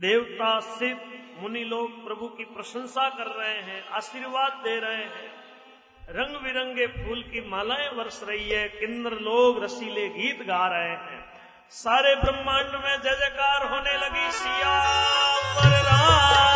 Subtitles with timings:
[0.00, 1.00] देवता सिद्ध
[1.42, 5.30] मुनि लोग प्रभु की प्रशंसा कर रहे हैं, आशीर्वाद दे रहे हैं।
[6.10, 11.24] रंग बिरंगे फूल की मालाएँ वर्ष रही है, किन्नर लोग रसीले गीत गा रहे हैं।
[11.70, 14.74] सारे ब्रह्मांड में जय जयकार होने लगी, सिया
[15.54, 16.53] पर राम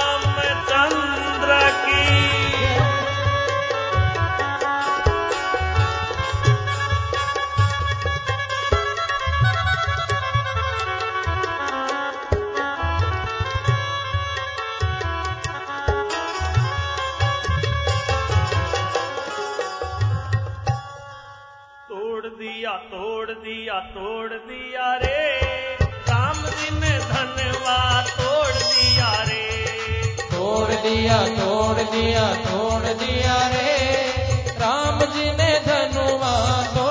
[22.68, 25.36] दिया, तोड़ दिया तोड़ दिया रे।
[25.84, 29.66] राम जी ने धनवा तोड़ दिया रे।
[30.20, 33.96] तोड़ दिया तोड़ दिया तोड़ दिया रे।
[34.60, 36.88] राम जी ने धनुआ तोड़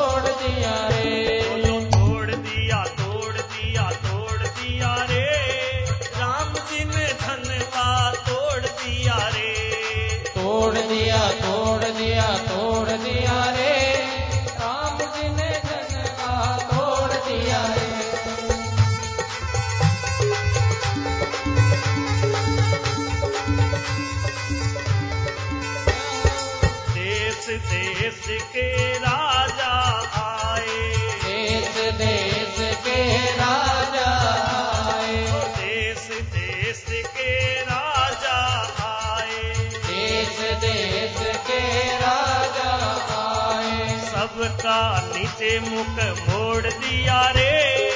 [40.57, 41.15] देश
[41.47, 41.61] के
[41.95, 42.73] राजा
[43.17, 47.89] आए। सबका नीचे मुख मोड़ दिया रे।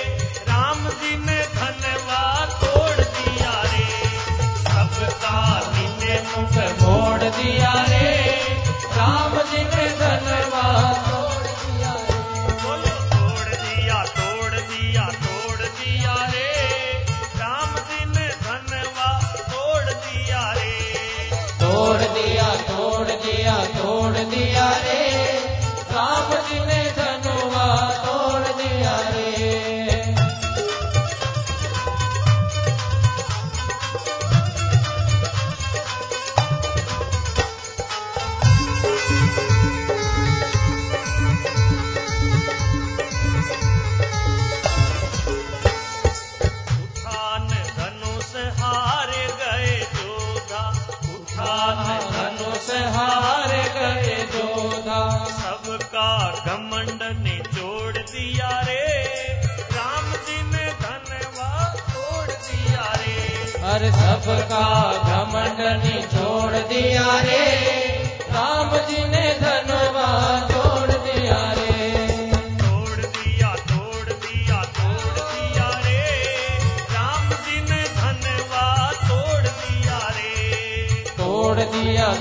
[0.50, 3.88] राम जी ने धनवा तोड़ दिया रे।
[4.64, 5.38] सबका
[5.76, 8.10] नीचे मुख मोड़ दिया रे।
[8.98, 10.41] राम जी ने धनवा
[63.82, 64.66] हर सबका
[65.04, 67.46] घमंड छोड़ दिया रे।
[68.32, 70.10] राम जी ने धनवा
[70.52, 72.08] छोड़ दिया रे।
[72.58, 75.98] छोड़ दिया तोड़ दिया तोड़ दिया रे।
[76.92, 82.14] राम जी ने धनवा तोड़ दिया रे। तोड़ दिया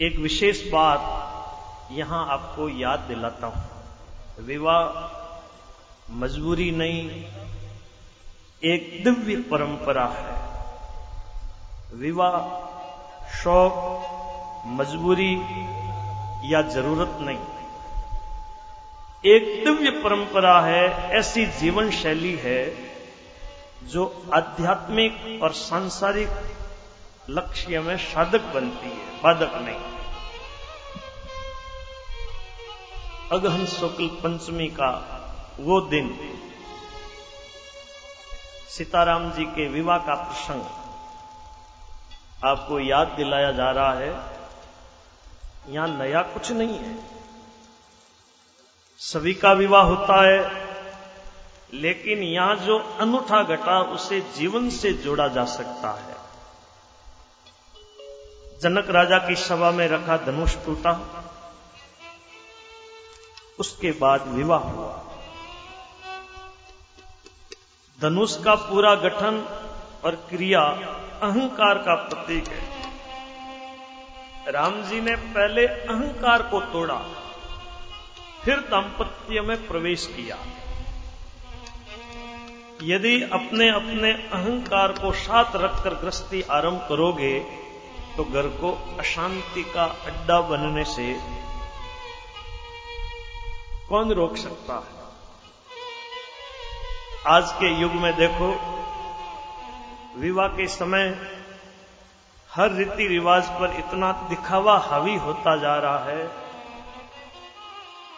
[0.00, 7.24] एक विशेष बात यहाँ आपको याद दिलाता हूँ। विवाह मजबूरी नहीं,
[8.62, 10.34] एक दिव्य परंपरा है।
[11.94, 12.36] विवाह
[13.36, 13.74] शौक,
[14.66, 15.34] मजबूरी
[16.52, 17.38] या ज़रूरत नहीं।
[19.32, 22.60] एक दिव्य परंपरा है, ऐसी जीवन शैली है
[23.84, 26.28] जो आध्यात्मिक और सांसारिक
[27.28, 29.94] लक्ष्य में साधक बनती है, बाधक नहीं।
[33.32, 34.90] अगहन शुक्ल पंचमी का
[35.60, 36.08] वो दिन,
[38.68, 40.64] सीताराम जी के विवाह का प्रसंग
[42.44, 44.10] आपको याद दिलाया जा रहा है,
[45.68, 46.94] यहाँ नया कुछ नहीं है।
[49.00, 50.38] सभी का विवाह होता है,
[51.74, 56.15] लेकिन यहाँ जो अनूठा घटा उसे जीवन से जोड़ा जा सकता है।
[58.62, 60.92] जनक राजा की सभा में रखा धनुष टूटा।
[63.58, 64.94] उसके बाद विवाह हुआ।
[67.98, 69.36] धनुष का पूरा गठन
[70.04, 70.60] और क्रिया
[71.22, 72.64] अहंकार का प्रतीक है।
[74.52, 76.98] राम जी ने पहले अहंकार को तोड़ा,
[78.44, 80.36] फिर दाम्पत्य में प्रवेश किया।
[82.84, 87.38] यदि अपने अपने अहंकार को साथ रखकर गृहस्थी आरंभ करोगे
[88.16, 91.20] तो घर को अशांति का अड्डा बनने से
[93.88, 94.96] कौन रोक सकता है?
[97.26, 98.48] आज के युग में देखो,
[100.20, 101.04] विवाह के समय
[102.50, 106.24] हर रीति रिवाज पर इतना दिखावा हावी होता जा रहा है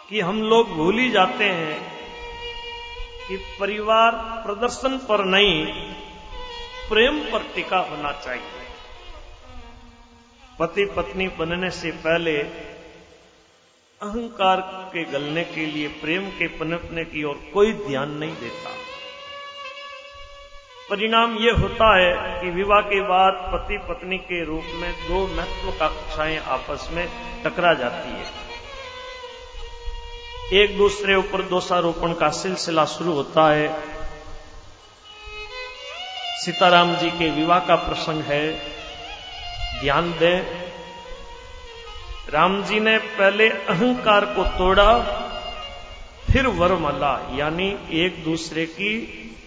[0.09, 1.79] कि हम लोग भूल ही जाते हैं
[3.27, 4.11] कि परिवार
[4.45, 5.65] प्रदर्शन पर नहीं,
[6.89, 8.58] प्रेम पर टिका होना चाहिए।
[10.59, 12.37] पति पत्नी बनने से पहले
[14.01, 18.69] अहंकार के गलने के लिए, प्रेम के पनपने की ओर कोई ध्यान नहीं देता।
[20.89, 26.37] परिणाम यह होता है कि विवाह के बाद पति पत्नी के रूप में दो महत्वाकांक्षाएँ
[26.37, 27.09] आपस में
[27.43, 28.49] टकरा जाती है।
[30.63, 33.81] एक दूसरे ऊपर दोषारोपण का सिलसिला शुरू होता है।
[36.39, 38.78] सीताराम जी के विवाह का प्रसंग है।
[39.81, 40.69] ध्यान दें।
[42.29, 44.99] राम जी ने पहले अहंकार को तोड़ा,
[46.31, 48.97] फिर वरमला, यानी एक दूसरे की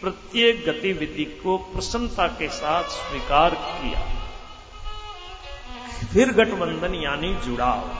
[0.00, 4.00] प्रत्येक गतिविधि को प्रसन्नता के साथ स्वीकार किया।
[6.12, 7.90] फिर गठबंधन, यानी जुड़ाव।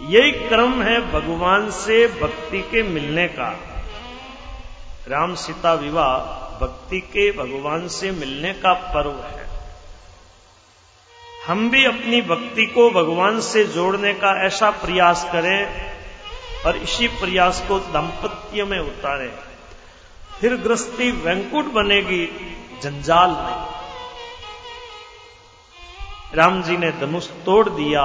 [0.00, 3.50] यही क्रम है भगवान से भक्ति के मिलने का।
[5.08, 6.18] राम सीता विवाह
[6.60, 9.43] भक्ति के भगवान से मिलने का पर्व है।
[11.46, 15.92] हम भी अपनी भक्ति को भगवान से जोड़ने का ऐसा प्रयास करें
[16.66, 19.32] और इसी प्रयास को दाम्पत्य में उतारें।
[20.40, 22.26] फिर गृहस्थी वैंकुट बनेगी,
[22.82, 23.66] जंजाल में।
[26.34, 28.04] राम जी ने धनुष तोड़ दिया।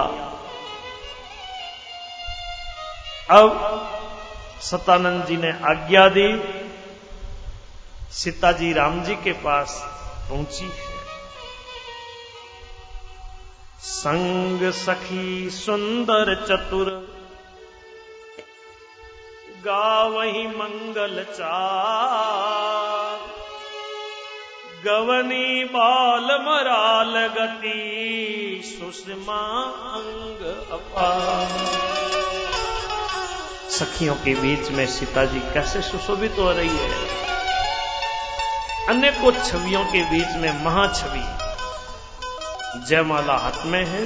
[3.32, 3.52] अब
[4.62, 6.44] सतानंद जी ने आज्ञा दी।
[8.12, 9.86] सीता जी राम जी के पास
[10.30, 10.89] पहुँची। है
[13.82, 16.90] संग सखी सुंदर चतुर।
[19.66, 23.18] गावही मंगल चार।
[24.86, 29.64] गवनी बाल मराल गति सुषमा
[29.94, 31.48] अंग अपार।
[33.70, 37.08] सखियों के बीच में सीता जी कैसे सुशोभित हो रही है?
[38.88, 41.39] अनेकों छवियों के बीच में महाछवि।
[42.76, 44.06] जयमाला हाथ में है।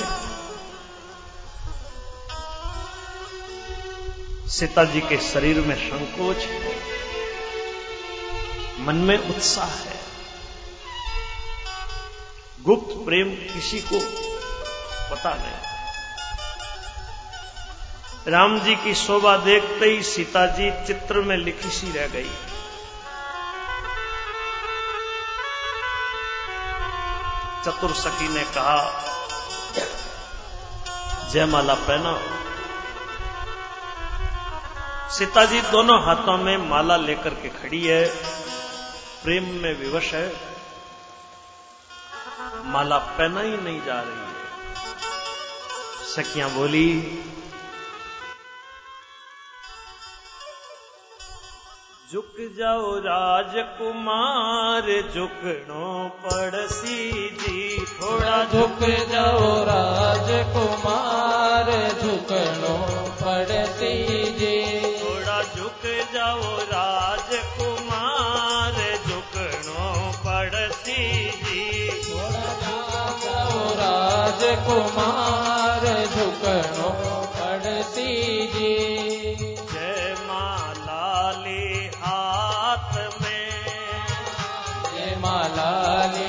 [4.50, 6.76] सीता जी के शरीर में संकोच है।
[8.80, 10.00] मन में उत्साह है।
[12.66, 14.00] गुप्त प्रेम किसी को
[15.16, 15.74] पता नहीं।
[18.32, 22.32] राम जी की शोभा देखते ही सीता जी चित्र में लिखी सी रह गई।
[27.66, 29.04] चतुर सखी ने कहा,
[31.32, 32.44] जयमाला पहना
[35.10, 38.06] सीता जी दोनों हाथों में माला लेकर के खड़ी है।
[39.24, 40.56] प्रेम में विवश है।
[42.66, 44.44] माला पहना ही नहीं जा रही। है
[46.16, 46.90] सखियाँ बोली
[52.14, 65.42] झुक जाओ राजकुमार झुकनो पड़सी जी थोड़ा झुक जाओ राजकुमार झुक झुकणो पड़सी जी। थोड़ा
[65.42, 78.93] झुक जाओ राजकुमार झुकणो पड़सी जी। थोड़ा जाओ राजकुमार झुकणो पड़सी जी।
[85.26, 86.24] ये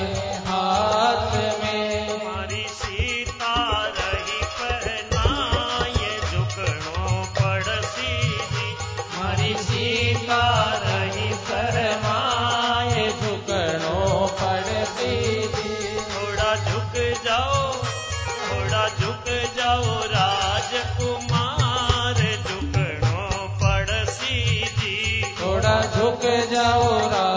[0.47, 3.55] हाथ में। हमारी सीता
[3.97, 7.01] रही पहनाए झुकणो
[7.39, 8.13] पड़सी
[8.51, 8.67] जी
[8.99, 10.39] हमारी सीता
[10.85, 13.99] रही शरमाए झुकणो
[14.41, 15.15] पड़सी
[15.57, 15.75] जी
[16.13, 16.93] थोड़ा झुक
[17.25, 17.59] जाओ
[18.47, 23.17] थोड़ा झुक जाओ राजकुमार झुकणो
[23.63, 24.39] पड़सी
[24.79, 24.97] जी
[25.41, 26.23] थोड़ा झुक
[26.53, 27.34] जाओ राजकुमार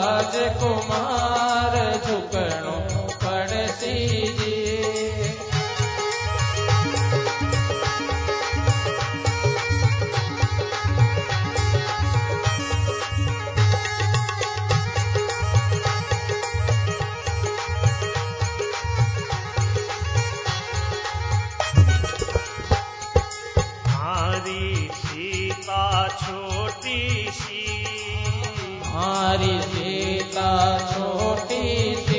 [25.69, 27.65] सीता छोटी सी।
[28.87, 30.49] हमारी सीता
[30.79, 32.18] छोटी सी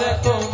[0.00, 0.51] राजकुमार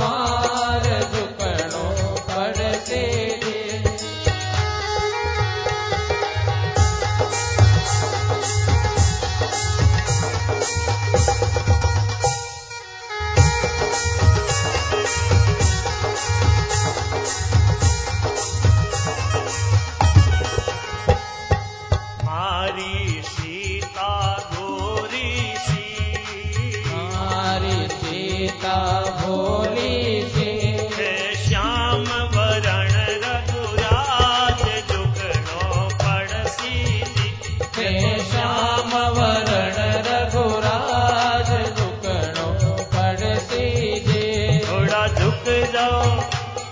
[45.19, 46.03] झुक जाओ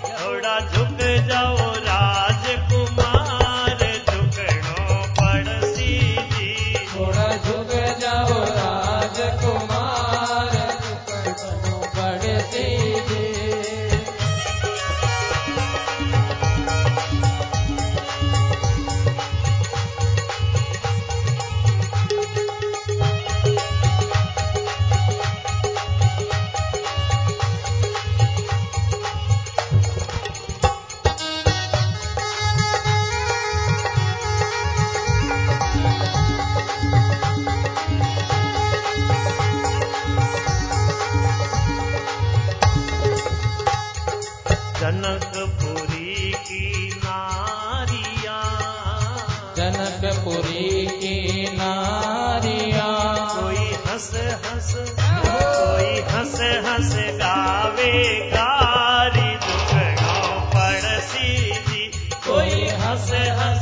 [0.09, 1.75] थोड़ा झुक जाओ
[44.97, 48.39] जनकपुरी की नारिया।
[49.57, 52.87] जनकपुरी की नारिया।
[53.35, 54.11] कोई हंस
[54.47, 63.56] हंस कोई हंस हंस गावे गारी झुकणो पड़सी जी। कोई हंस हंस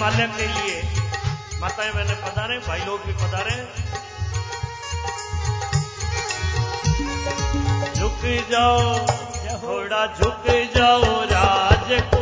[0.00, 0.76] माल्या के लिए
[1.60, 3.56] माताएँ मैंने पधारे भाई लोग भी पधारे
[7.94, 8.96] झुक जाओ
[9.62, 12.19] थोड़ा झुक जाओ राजकुमार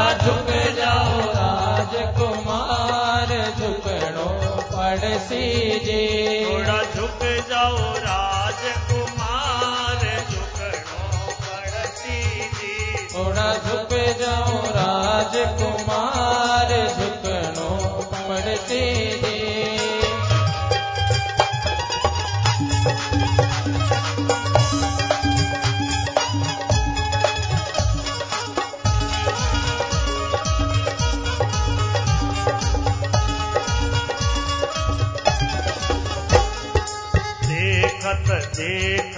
[0.00, 4.28] झुक जाओ राजकुमार झुकणो
[4.72, 5.46] पड़सी
[5.78, 17.70] जी। थोड़ा झुक जाओ राजकुमार झुकणो पड़सी जी। थोड़ा झुक जाओ राजकुमार झुकणो
[18.12, 19.09] पड़सी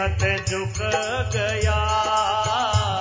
[0.02, 0.78] देखत झुक
[1.36, 1.78] गया।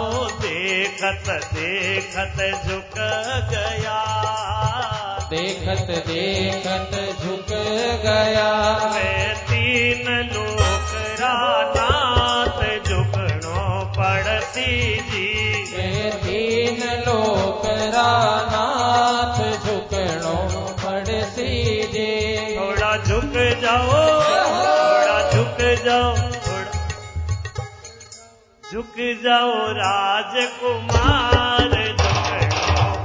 [0.00, 2.98] ओ देखत देखत झुक
[3.50, 4.00] गया।
[5.30, 7.46] देखत देखत झुक
[8.04, 18.29] गया। वे तीन लोक रानाथ झुकणो पड़सी जी। वे तीन लोक रानाथ
[28.72, 31.72] झुक जाओ राजकुमार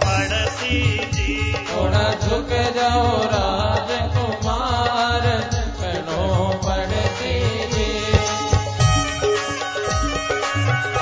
[0.03, 0.81] पड़सी
[1.13, 1.37] जी
[1.69, 5.25] थोड़ा झुक जाओ राजकुमार
[6.65, 7.33] पड़सी
[7.73, 7.89] जी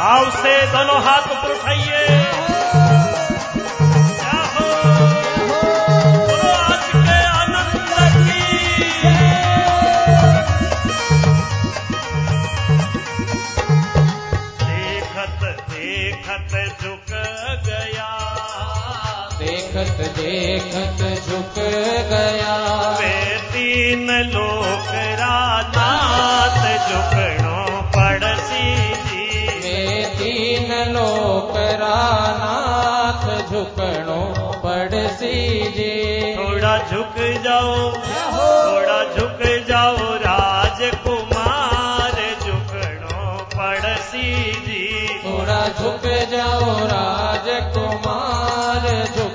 [0.04, 1.83] आओ से दोनों हाथ ऊपर उठाइए।
[16.94, 17.12] झुक
[17.66, 18.08] गया।
[19.40, 21.56] देखत देखत झुक
[22.10, 22.56] गया।
[23.00, 24.90] वे तीन लोक
[25.22, 28.70] रानाथ झुकणो पड़सी
[29.06, 34.22] जी वे तीन लोक रानाथ झुकणो
[34.66, 35.36] पड़सी
[35.72, 35.92] जी
[36.38, 37.92] थोड़ा झुक जाओ
[46.32, 49.33] जाओ राजकुमार झुकणो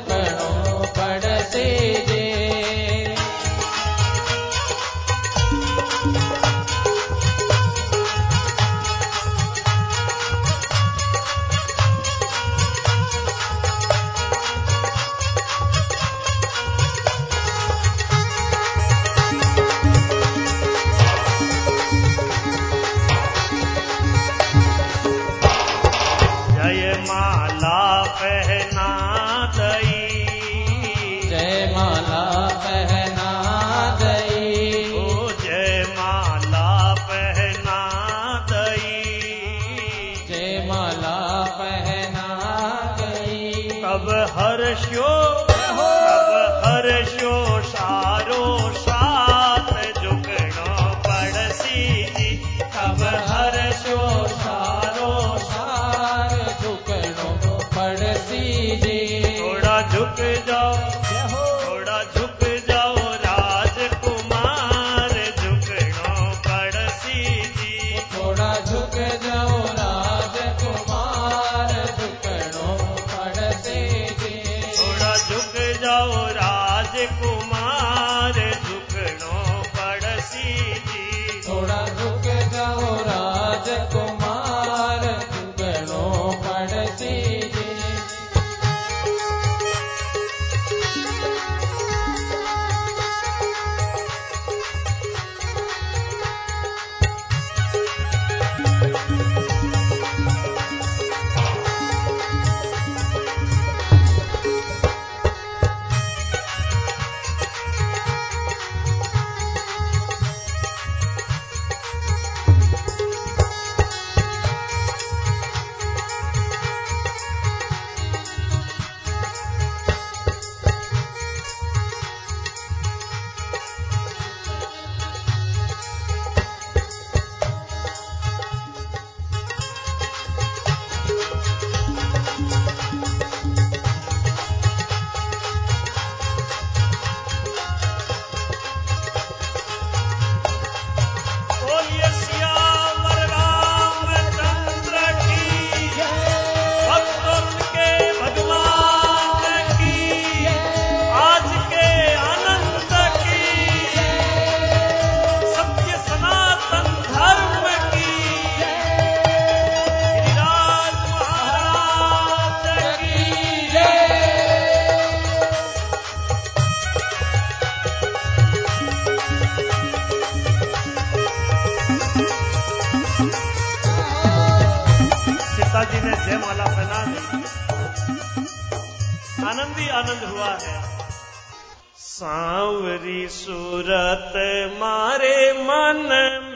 [181.98, 184.32] सांवरी सूरत
[184.80, 186.06] मारे मन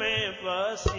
[0.01, 0.92] में बसी